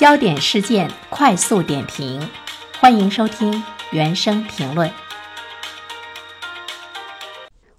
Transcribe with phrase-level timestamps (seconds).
[0.00, 2.26] 焦点事件快速点评，
[2.80, 4.90] 欢迎收听原声评论。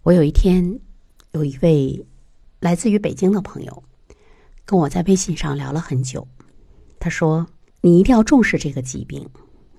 [0.03, 0.79] 我有一天
[1.31, 2.05] 有一位
[2.59, 3.83] 来自于北京的朋友
[4.65, 6.27] 跟我在微信上聊了很久，
[6.99, 7.47] 他说
[7.81, 9.27] ：“你一定要重视这个疾病，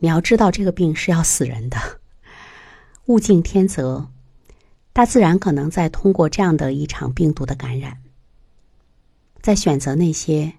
[0.00, 1.78] 你要知道这个病是要死人的。
[3.06, 4.10] 物竞天择，
[4.92, 7.98] 大自然可能在通过这样的一场病毒的感染，
[9.40, 10.54] 在选择那些。”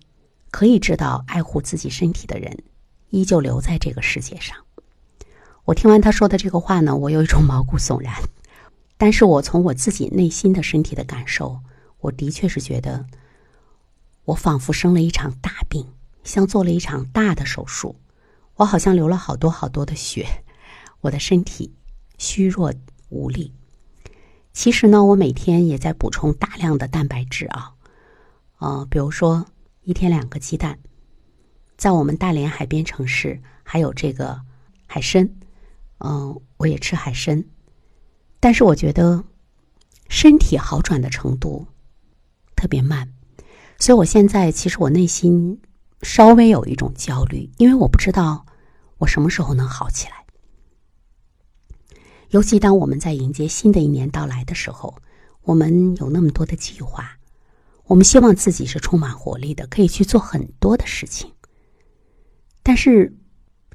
[0.53, 2.59] 可以知道爱护自己身体的人，
[3.09, 4.55] 依旧留在这个世界上。
[5.65, 8.13] 我听完他说的这个话呢，我有一种毛骨悚然。
[8.95, 11.59] 但是我从我自己内心的身体的感受，
[12.01, 13.07] 我的确是觉得，
[14.25, 15.87] 我仿佛生了一场大病，
[16.23, 17.95] 像做了一场大的手术。
[18.57, 20.43] 我好像流了好多好多的血，
[21.01, 21.73] 我的身体
[22.19, 22.71] 虚弱
[23.09, 23.51] 无力。
[24.53, 27.71] 其实呢，我每天也在补充大量的蛋白质啊，
[28.59, 29.47] 呃，比如说。
[29.83, 30.79] 一天两个鸡蛋，
[31.77, 34.41] 在我们大连海边城市还有这个
[34.87, 35.29] 海参，
[35.97, 37.43] 嗯，我也吃海参，
[38.39, 39.25] 但是我觉得
[40.07, 41.67] 身体好转的程度
[42.55, 43.11] 特别慢，
[43.77, 45.59] 所以我现在其实我内心
[46.01, 48.45] 稍微有一种焦虑，因为我不知道
[48.99, 50.23] 我什么时候能好起来。
[52.29, 54.95] 尤其当我们在迎接新的一年到来的时候，
[55.41, 57.17] 我们有那么多的计划。
[57.85, 61.31] 我们希望自己是充满活力的，可以去做很多的事情。
[62.63, 63.17] 但是，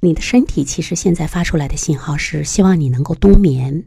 [0.01, 3.87] 你的身体其实现在发出来的信号是希望你能够冬眠。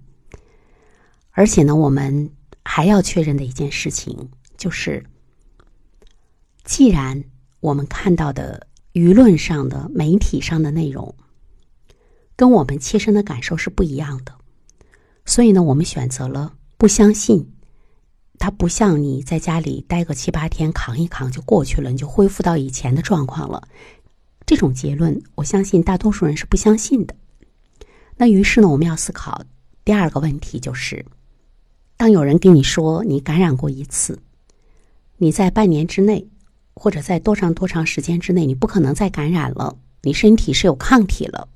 [1.31, 2.31] 而且呢，我们
[2.63, 5.03] 还要确认的一件事情就是，
[6.63, 7.23] 既然
[7.59, 11.15] 我们看到的舆论上的、媒体上的内容
[12.35, 14.35] 跟我们切身的感受是不一样的，
[15.25, 17.51] 所以呢，我们选择了不相信。
[18.41, 23.67] 它不像你在家里待个七八天，扛一扛就过去了，你就恢复到以前的状况了。
[24.47, 27.15] 这种结论，我相信大多数人是不相信的。
[28.17, 29.43] 那于是呢，我们要思考
[29.85, 31.05] 第二个问题，就是
[31.97, 34.17] 当有人跟你说你感染过一次，
[35.17, 36.27] 你在半年之内，
[36.73, 41.47] 或者在多长多长时间之内，你不可能再感染了，你身体是有抗体了。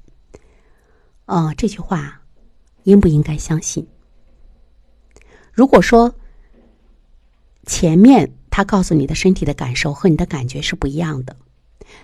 [1.25, 2.21] 啊，这句话
[2.83, 3.87] 应不应该相信？
[5.51, 6.13] 如果说，
[7.65, 11.35] 前面他告诉你的身体的感受和你的感觉是不一样的，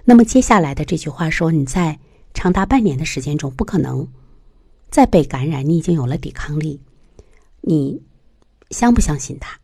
[0.06, 2.00] 那么接下来的这句话说你在
[2.34, 4.08] 长达半年的时间中不可能
[4.90, 6.82] 再被感染，你已经有了抵抗力，
[7.62, 8.02] 你
[8.72, 9.60] 相不相信他？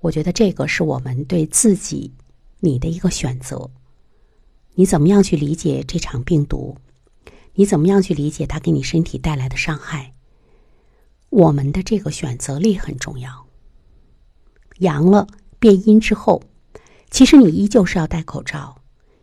[0.00, 2.14] 我觉得这个是我们对自己
[2.60, 3.70] 你的一个选择，
[4.74, 6.76] 你怎么样去理解这场病毒？
[7.54, 10.14] 你怎么样去理解它给你身体带来的伤害？
[11.28, 13.49] 我们的这个选择力很重要。
[14.80, 15.26] 阳了
[15.58, 16.42] 变阴之后，
[17.10, 18.82] 其实你依旧是要戴口罩，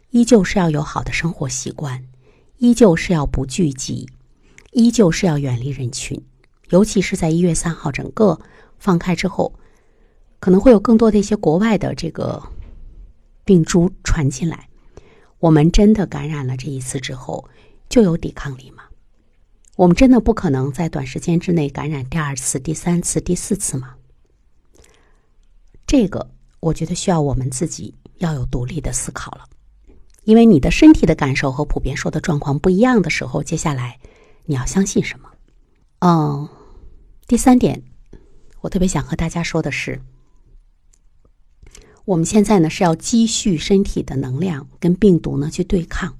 [0.09, 2.05] 依旧是要有好的生活习惯，
[2.57, 4.09] 依旧是要不聚集，
[4.71, 6.23] 依旧是要远离人群。
[6.69, 8.39] 尤其是在一月三号整个
[8.77, 9.53] 放开之后，
[10.39, 12.43] 可能会有更多的一些国外的这个
[13.45, 14.67] 病株传进来。
[15.39, 17.49] 我们真的感染了这一次之后，
[17.89, 18.83] 就有抵抗力吗？
[19.75, 23.95] 我们真的不可能在短时间之内感染第二次、第三次、第四次吗？
[25.87, 29.45] 这个我觉得需要我们自己要有独立的思考了，
[30.25, 33.97] 因为你的身体的感受和普遍说的状况不一样的时候，接下来
[34.45, 35.29] 你要相信什么？
[35.99, 36.49] 嗯，
[37.25, 37.81] 第三点，
[38.59, 40.01] 我特别想和大家说的是，
[42.03, 46.13] 我们现在呢是要积蓄身体的能量跟病毒呢去对抗，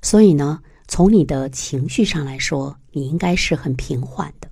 [0.00, 4.48] 所以呢，从你的情绪上来说，你应该是很平缓的。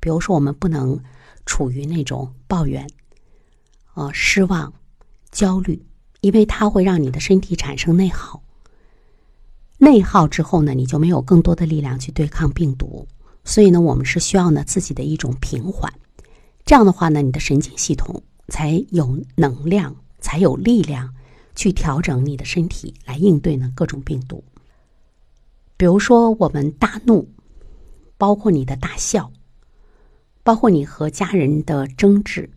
[0.00, 1.00] 比如说，我们不能
[1.46, 2.86] 处于那种抱怨。
[3.96, 4.74] 呃，失望、
[5.30, 5.82] 焦虑，
[6.20, 8.42] 因为它会让你的身体产生内耗。
[9.78, 13.08] 内耗之后呢，你就没有更多的力量去对抗病毒。
[13.42, 15.90] 所以呢，我们是需要呢自己的一种平缓。
[16.66, 21.14] 这样的话呢，你的神经系统才有能量，才有力量
[21.54, 24.44] 去调整你的身体来应对呢各种病毒。
[25.78, 27.30] 比如说，我们大怒，
[28.18, 29.32] 包括你的大笑，
[30.42, 32.50] 包括你和家人的争执。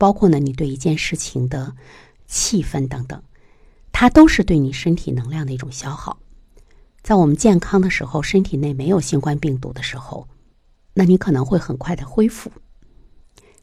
[0.00, 1.74] 包括呢，你对一件事情的
[2.26, 3.22] 气氛等等，
[3.92, 6.18] 它都是对你身体能量的一种消耗。
[7.02, 10.26] 在我们健康的时候，身体内没有新冠病毒的时候，
[10.94, 12.50] 那你可能会很快的恢复。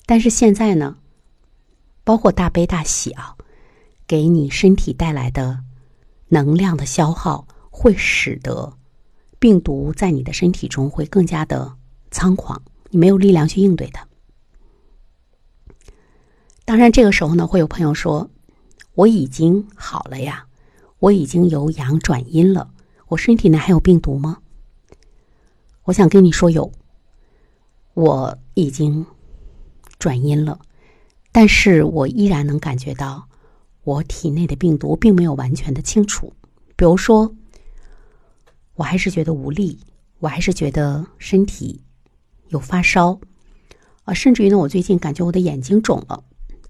[0.05, 0.97] 但是现在呢，
[2.03, 3.35] 包括大悲大喜啊，
[4.05, 5.63] 给你身体带来的
[6.27, 8.77] 能量的消耗，会使得
[9.39, 11.73] 病毒在你的身体中会更加的
[12.11, 12.61] 猖狂，
[12.91, 14.07] 你没有力量去应对它。
[16.67, 18.29] 当然，这个时候呢，会有朋友说
[18.93, 20.47] ：“我已经好了呀，
[20.99, 22.69] 我已经由阳转阴了，
[23.07, 24.39] 我身体内还有病毒吗？
[25.83, 26.69] 我想跟你说有，
[27.93, 29.05] 我已经
[29.97, 30.59] 转阴了，
[31.31, 33.29] 但是我依然能感觉到
[33.85, 36.33] 我体内的病毒并没有完全的清除。
[36.75, 37.33] 比如说，
[38.75, 39.79] 我还是觉得无力，
[40.19, 41.81] 我还是觉得身体
[42.49, 43.17] 有发烧，
[44.03, 46.25] 啊，甚至于呢，我最近感觉我的眼睛肿了，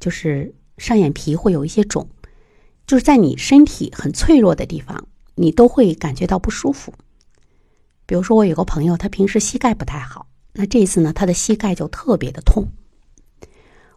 [0.07, 2.07] 就是上眼皮会有一些肿。
[2.85, 5.05] 就是在你身体很脆弱的地方，
[5.35, 6.93] 你都会感觉到不舒服。
[8.05, 12.69] 比如说，我有个朋友，他平时膝盖不太好，那这次呢，他的膝盖就特别的痛。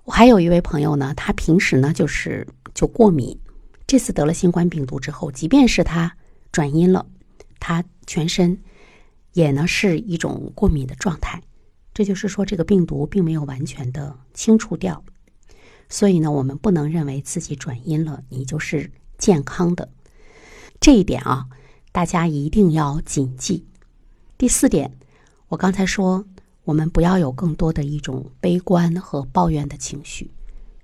[0.02, 3.38] 我还有一位朋友呢，他平时呢就是就过敏，
[3.86, 6.16] 这次得了新冠病毒之后，即便是他
[6.50, 7.06] 转阴了，
[7.60, 8.58] 他全身
[9.32, 11.40] 也呢是一种过敏的状态。
[11.94, 15.04] 这就是说，这个病毒并没有完全的清除掉。
[15.92, 19.88] 所以呢，我们不能认为自己转阴了，你就是健康的。
[20.80, 21.48] 这一点啊，
[21.90, 23.66] 大家一定要谨记。
[24.38, 24.96] 第四点，
[25.48, 26.24] 我刚才说，
[26.62, 30.30] 我们不要有更多的一种悲观和抱怨的情绪。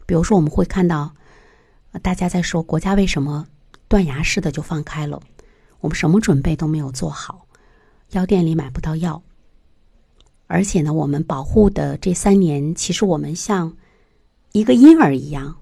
[0.06, 1.14] 比如说，我们会看到
[2.02, 3.46] 大家在说国家为什么
[3.86, 5.22] 断崖式的就放开了，
[5.78, 7.46] 我们什么准备都没有做好，
[8.10, 9.22] 药店里买不到药，
[10.48, 13.76] 而且呢，我们保护的这三年，其实我们像。
[14.56, 15.58] 一个婴儿一样，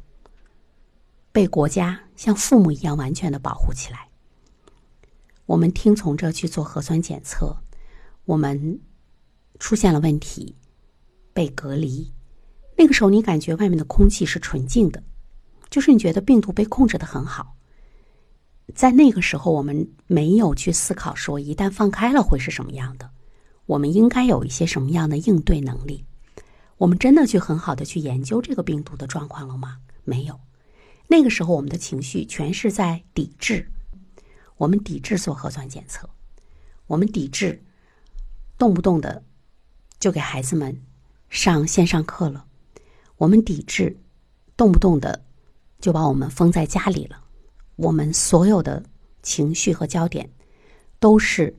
[1.32, 4.06] 被国家像父母一样完全的保护起来。
[5.46, 7.56] 我们听从着去做核酸检测，
[8.24, 8.78] 我们
[9.58, 10.54] 出现了问题，
[11.32, 12.12] 被隔离。
[12.78, 15.02] 那个时候，你感觉外面的空气是纯净的，
[15.68, 17.56] 就是你觉得病毒被控制的很好。
[18.76, 23.10] 在那个时候，我们没有去思考说一旦放开了会是什么样的，
[23.66, 26.04] 我们应该有一些什么样的应对能力。
[26.76, 29.78] 我们真的去很好的去研究这个病毒的状况了吗？
[30.04, 30.40] 没有。
[31.06, 33.70] 那个时候，我们的情绪全是在抵制。
[34.56, 36.08] 我们抵制做核酸检测，
[36.86, 37.62] 我们抵制
[38.56, 39.22] 动不动的
[39.98, 40.80] 就给孩子们
[41.28, 42.46] 上线上课了，
[43.16, 43.96] 我们抵制
[44.56, 45.24] 动不动的
[45.80, 47.22] 就把我们封在家里了。
[47.76, 48.82] 我们所有的
[49.22, 50.30] 情绪和焦点
[51.00, 51.56] 都是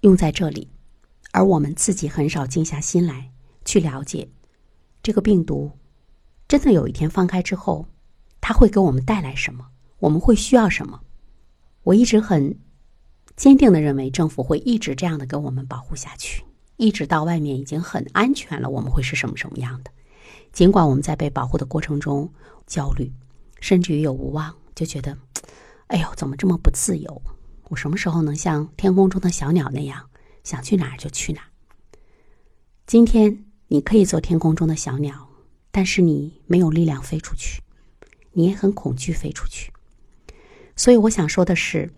[0.00, 0.70] 用在这里，
[1.32, 3.30] 而我们自己很少静下心来。
[3.64, 4.28] 去了解
[5.02, 5.72] 这个病毒，
[6.46, 7.88] 真的有一天放开之后，
[8.40, 9.68] 它会给我们带来什么？
[9.98, 11.00] 我们会需要什么？
[11.82, 12.58] 我一直很
[13.36, 16.44] 坚定的认为，政府会一直这样的跟我们保护下去，
[16.76, 19.90] 一直到外面已经很安全了，我们会是什么什么样的？
[20.52, 22.30] 尽管我们在被保护的过程中
[22.66, 23.12] 焦虑，
[23.60, 25.16] 甚至于有无望，就觉得，
[25.88, 27.22] 哎呦，怎么这么不自由？
[27.70, 30.10] 我什么时候能像天空中的小鸟那样，
[30.42, 31.48] 想去哪儿就去哪儿？
[32.86, 33.44] 今天。
[33.74, 35.28] 你可以做天空中的小鸟，
[35.72, 37.60] 但是你没有力量飞出去，
[38.30, 39.72] 你也很恐惧飞出去。
[40.76, 41.92] 所以我想说的是，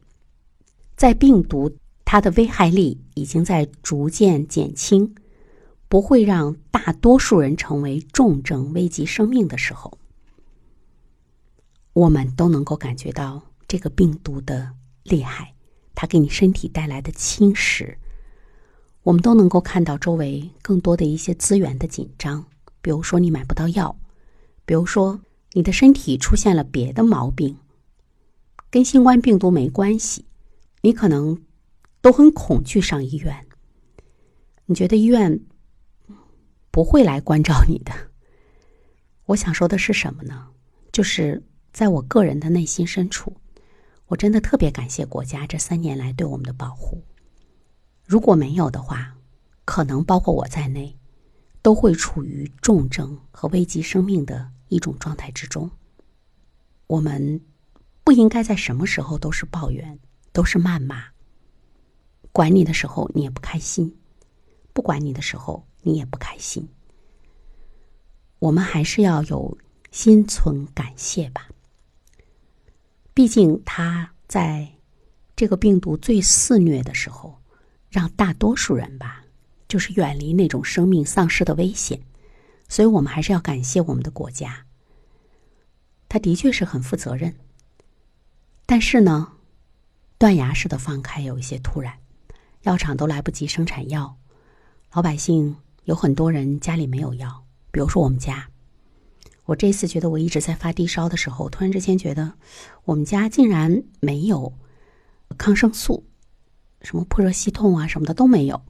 [0.97, 5.15] 在病毒它的危害力已经在逐渐减轻，
[5.87, 9.99] 不会让大多数人成为重症危及生命的时候，
[11.93, 15.53] 我们都能够感觉到这个病毒的厉害，
[15.95, 17.97] 它给你身体带来的侵蚀。
[19.07, 22.45] 我们都能够看到周围更多的一些资源的紧张，
[22.83, 23.97] 比如说你买不到药，
[24.65, 25.21] 比如说
[25.53, 27.57] 你的身体出现了别的毛病，
[28.69, 30.25] 跟新冠病毒没关系，
[30.81, 31.41] 你可能
[32.01, 33.47] 都很恐惧上医院。
[34.65, 35.41] 你觉得医院
[36.73, 37.93] 不会来关照你的？
[39.27, 40.49] 我想说的是什么呢？
[40.91, 41.41] 就是
[41.73, 43.37] 在我个人的内心深处，
[44.07, 47.05] 我真的特别感谢国家这三年来对我们的保护。
[48.07, 49.17] 如果没有的话，
[49.65, 50.97] 可能包括我在内，
[51.61, 55.69] 都会处于重症和危及生命的一种状态之中。
[56.87, 57.45] 我们
[58.05, 59.99] 不应该在什么时候都是抱怨，
[60.33, 61.07] 都是谩骂。
[62.31, 63.99] 管你的时候你也不开心，
[64.73, 66.69] 不管你的时候你也不开心。
[68.39, 69.59] 我们还是要有
[69.91, 71.49] 心存感谢吧。
[73.13, 74.75] 毕竟他在
[75.35, 77.36] 这个病毒最肆虐的时候。
[77.97, 79.25] 让大多数人吧，
[79.69, 81.99] 就是远离那种生命丧失的危险，
[82.69, 84.67] 所以我们还是要感谢我们的国家。
[86.07, 87.35] 他的确是很负责任，
[88.67, 89.33] 但是呢，
[90.19, 91.95] 断崖式的放开有一些突然，
[92.65, 94.19] 药厂都来不及生产药，
[94.93, 98.51] 老百姓有很多人家里没有药，比如说我们家，
[99.47, 102.35] 我这次觉得我一直在发低烧的时候，突然之间觉得
[102.85, 104.53] 我们家竟然没有
[105.39, 106.05] 抗生素。
[106.87, 108.63] 什么破热息痛啊，什么的都没有。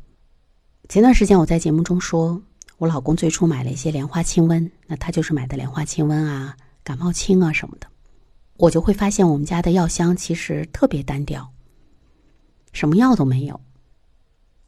[0.89, 2.41] 前段时间我在节目中说，
[2.79, 7.87] 我老公最初买了一些莲花清瘟，那他就是买的莲花清瘟啊、感冒清啊什么的。
[8.57, 11.53] 我就会发现我们家的药箱其实特别单调，
[12.73, 13.61] 什么药都没有。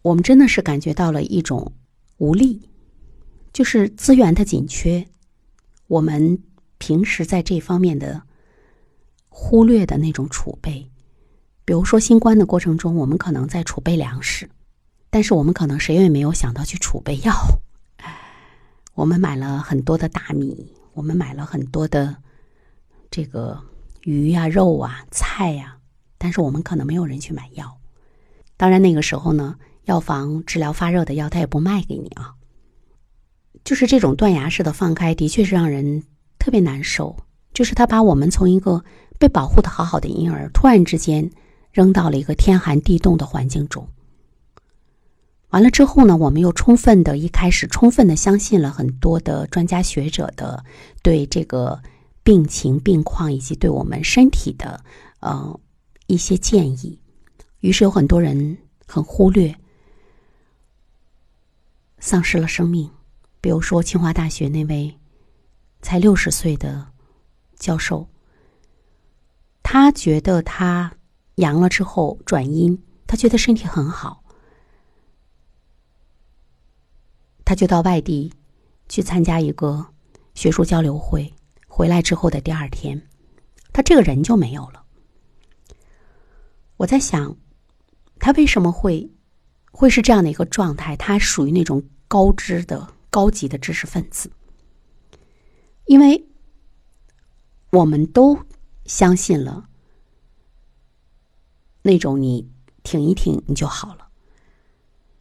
[0.03, 1.73] 我们真的是感觉到了一种
[2.19, 2.69] 无力，
[3.55, 5.07] 就是资源的紧缺。
[5.87, 6.43] 我们
[6.77, 8.25] 平时在这方面的
[9.31, 10.91] 忽略的那种储备，
[11.69, 14.49] 比如说新冠的过程中，我们可能在储备粮食，
[15.11, 17.35] 但是我们可能谁也没有想到去储备药。
[18.97, 22.17] 我们买了很多的大米，我们买了很多的
[23.11, 23.61] 这个
[24.05, 25.77] 鱼呀、肉啊、菜呀，
[26.17, 27.77] 但是我们可能没有人去买药。
[28.57, 32.33] 当然那个时候呢，药房治疗发热的药他也不卖给你啊。
[33.63, 36.03] 就是这种断崖式的放开，的确是让人
[36.39, 37.15] 特别难受。
[37.53, 38.83] 就是他把我们从一个
[39.19, 41.31] 被保护的好好的婴儿，突然之间
[41.79, 43.87] 扔到了一个天寒地冻的环境中。
[45.51, 50.65] 完了之后呢，我们又充分的一开始充分的相信了很多的专家学者的
[51.05, 51.81] 对这个
[52.25, 54.83] 病情病况以及对我们身体的
[55.21, 55.61] 呃
[56.09, 57.01] 一些建议，
[57.61, 59.55] 于是有很多人很忽略，
[62.01, 62.91] 丧失了生命。
[63.41, 64.99] 比如说，清华大学那位
[65.81, 66.89] 才六十岁的
[67.57, 68.09] 教授，
[69.63, 70.93] 他觉得他
[71.39, 74.23] 阳了之后转阴，他觉得身体很好，
[77.45, 78.33] 他就到外地
[78.89, 79.85] 去参加一个
[80.35, 81.35] 学术交流会。
[81.67, 83.09] 回来之后的第二天，
[83.73, 84.85] 他这个人就没有了。
[86.77, 87.37] 我在想，
[88.19, 89.11] 他为什么会
[89.73, 90.97] 会是这样的一个状态？
[90.97, 92.95] 他属于那种高知的。
[93.11, 94.31] 高级的知识分子，
[95.87, 96.29] 因为
[97.71, 98.39] 我们都
[98.85, 99.68] 相信了
[101.89, 102.47] 那种你
[102.83, 104.07] 挺一挺你就好了，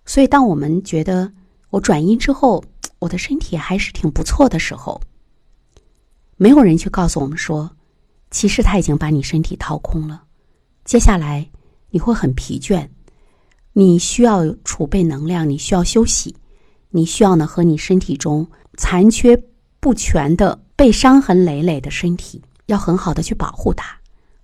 [0.05, 1.31] 所以当我们觉得
[1.69, 2.61] 我转阴之后
[2.99, 4.99] 我的身体还是挺不错的时候，
[6.35, 7.71] 没有人去告诉我们说，
[8.31, 10.23] 其实他已经把你身体掏空了，
[10.83, 11.49] 接下来
[11.89, 12.85] 你会很疲倦，
[13.71, 16.35] 你需要储备能量，你需要休息。
[16.89, 18.47] 你需要呢和你身体中
[18.77, 19.39] 残缺
[19.79, 23.95] 不全的、被伤痕累累的身体，要很好的去保护它。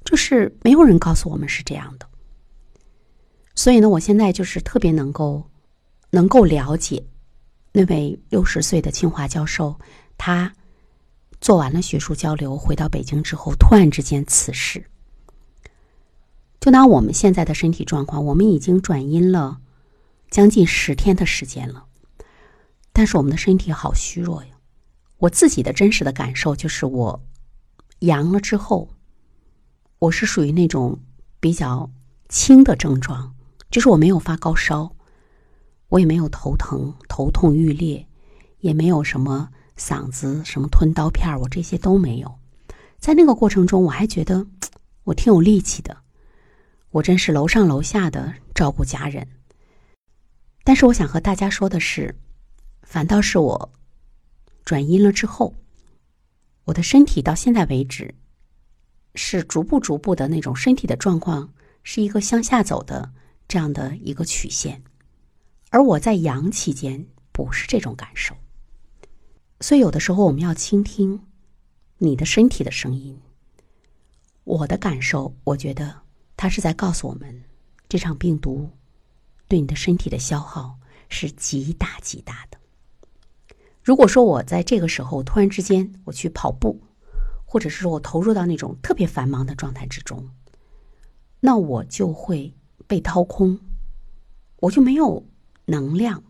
[0.04, 2.06] 就是没有人告诉我们是这样的。
[3.56, 5.50] 所以呢，我现在就是特别能够
[6.10, 7.06] 能够了解
[7.72, 9.80] 那位六十岁的清华教授，
[10.18, 10.54] 他
[11.40, 14.84] 做完了学术交流回到北京之后，突然之间辞世。
[16.60, 19.60] 就拿我们现在的身体状况，我们已经转阴了
[20.32, 21.86] 将近十天的时间了。
[22.94, 24.52] 但是我们的身体好虚弱呀！
[25.18, 27.22] 我自己的真实的感受就是，我
[28.00, 28.90] 阳了之后，
[30.00, 31.00] 我是属于那种
[31.40, 31.92] 比较
[32.30, 33.36] 轻的症状，
[33.74, 34.96] 就是我没有发高烧，
[35.90, 38.06] 我也没有头疼、头痛欲裂，
[38.60, 42.32] 也没有什么嗓子什么吞刀片我这些都没有。
[43.00, 44.46] 在那个过程中，我还觉得
[45.06, 45.98] 我挺有力气的，
[46.92, 49.28] 我真是楼上楼下的照顾家人。
[50.64, 52.16] 但是我想和大家说的是。
[52.84, 53.72] 反倒是我
[54.64, 55.56] 转阴了之后，
[56.66, 58.14] 我的身体到现在为止
[59.16, 61.52] 是逐步逐步的那种身体的状况
[61.82, 63.12] 是一个向下走的
[63.54, 64.82] 这样的一个曲线，
[65.70, 68.36] 而我在阳期间不是这种感受，
[69.60, 71.28] 所以有的时候我们要倾听
[72.00, 73.22] 你的身体的声音。
[74.44, 76.02] 我的感受，我觉得
[76.36, 77.44] 它是在告诉我们，
[77.88, 78.72] 这场病毒
[79.48, 82.58] 对你的身体的消耗是极大极大的。
[83.84, 86.82] 如果说我在这个时候突然之间我去跑步，
[87.46, 90.28] 或者是说我投入到那种特别繁忙的状态之中，
[91.40, 92.52] 那我就会
[92.94, 93.58] 被掏空，
[94.58, 95.26] 我就没有
[95.66, 96.22] 能量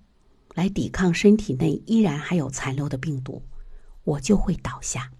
[0.53, 3.43] 来抵抗身体内依然还有残留的病毒，
[4.05, 5.11] 我就会倒下。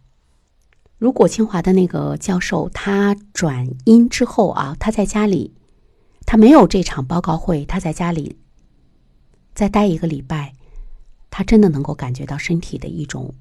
[0.97, 5.53] 如果清华的那个教授他转阴之后啊，他在家里，
[6.25, 8.37] 他没有这场报告会，他在家里
[9.53, 10.53] 再待一个礼拜。
[11.29, 13.33] 他真的能够感觉到身体的一种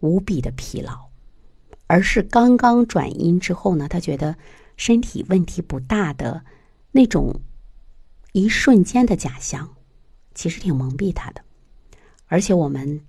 [0.00, 1.10] 无比的疲劳，
[1.86, 4.36] 而是刚刚转阴之后呢，他觉得
[4.76, 6.42] 身体问题不大的
[6.92, 7.40] 那种
[8.32, 9.76] 一瞬间的假象，
[10.34, 11.42] 其实挺蒙蔽他的。
[12.26, 13.00] 而且我们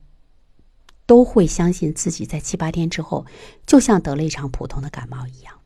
[1.06, 3.26] 都会相信自己在七八天之后，
[3.66, 5.57] 就像得了一场普通的感冒一样。